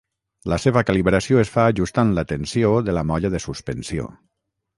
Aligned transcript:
La 0.51 0.57
seva 0.61 0.81
calibració 0.87 1.41
es 1.41 1.51
fa 1.57 1.65
ajustant 1.73 2.15
la 2.21 2.25
tensió 2.33 2.73
de 2.89 2.97
la 3.01 3.05
molla 3.13 3.33
de 3.37 3.43
suspensió. 3.45 4.09